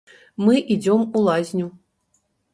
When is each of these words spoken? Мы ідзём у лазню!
Мы 0.45 0.55
ідзём 0.75 1.03
у 1.19 1.23
лазню! 1.29 1.69